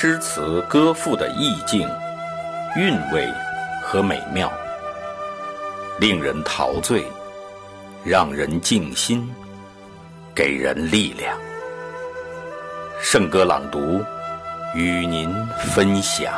[0.00, 1.80] 诗词歌赋的意境、
[2.76, 3.28] 韵味
[3.82, 4.48] 和美妙，
[5.98, 7.04] 令人陶醉，
[8.04, 9.28] 让人静心，
[10.32, 11.36] 给人力量。
[13.00, 14.00] 圣歌朗读，
[14.72, 15.34] 与您
[15.74, 16.32] 分享。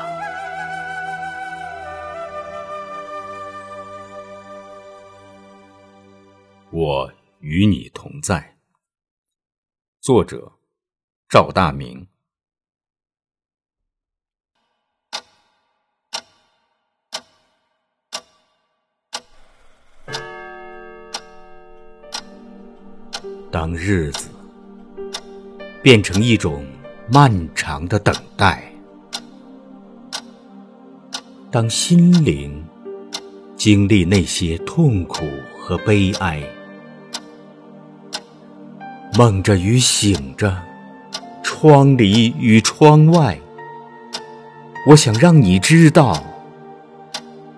[6.70, 8.56] 我与你同在。
[10.00, 10.50] 作者：
[11.28, 11.99] 赵大明。
[23.52, 24.28] 当日子
[25.82, 26.64] 变成一种
[27.08, 28.72] 漫长的等待，
[31.50, 32.64] 当心灵
[33.56, 35.24] 经历那些痛苦
[35.58, 36.40] 和悲哀，
[39.18, 40.56] 梦着与醒着，
[41.42, 43.36] 窗里与窗外，
[44.86, 46.22] 我想让你知道，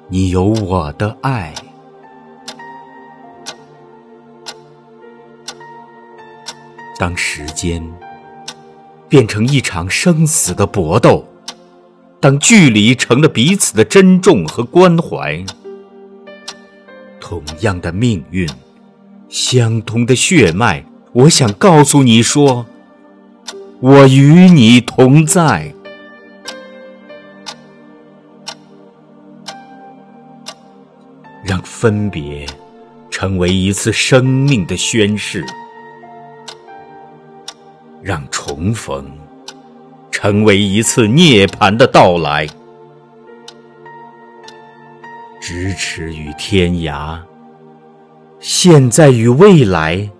[0.09, 1.53] 你有我的爱。
[7.03, 7.83] 当时间
[9.09, 11.27] 变成一场生死的搏斗，
[12.21, 15.45] 当距离成了彼此的珍重和关怀，
[17.19, 18.49] 同样的命运，
[19.29, 22.67] 相同的血脉，我想告诉你说，
[23.81, 25.75] 我与你同在。
[31.43, 32.47] 让分别
[33.11, 35.45] 成为一次生命的宣誓。
[38.03, 39.09] 让重逢
[40.11, 42.47] 成为一次涅槃的到来，
[45.41, 47.21] 咫尺与天涯，
[48.41, 50.11] 现在与未来，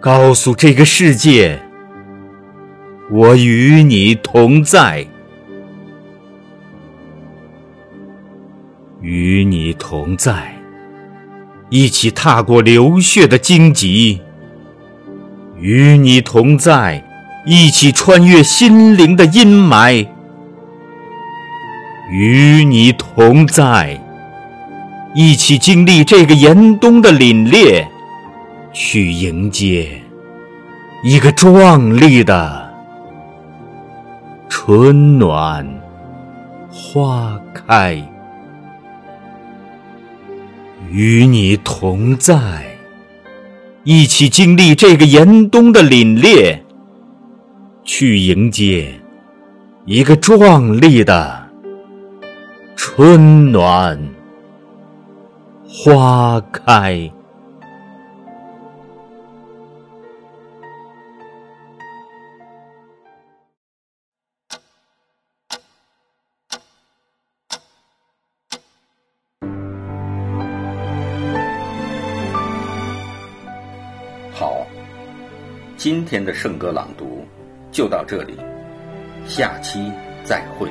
[0.00, 1.62] 告诉这个世界，
[3.10, 5.06] 我与你同在，
[9.00, 10.54] 与你同在，
[11.68, 14.20] 一起踏过流血的荆棘。
[15.60, 17.04] 与你同在，
[17.44, 20.06] 一起穿越心灵的阴霾；
[22.10, 24.00] 与你同在，
[25.14, 27.86] 一起经历这个严冬的凛冽，
[28.72, 30.00] 去迎接
[31.04, 32.72] 一个壮丽的
[34.48, 35.68] 春暖
[36.70, 38.02] 花开。
[40.90, 42.69] 与你同在。
[43.84, 46.58] 一起经历这个严冬的凛冽，
[47.82, 48.92] 去迎接
[49.86, 51.48] 一个壮丽的
[52.76, 53.98] 春暖
[55.66, 57.10] 花开。
[75.82, 77.26] 今天的圣歌朗读
[77.72, 78.36] 就到这里，
[79.26, 79.90] 下期
[80.22, 80.68] 再会。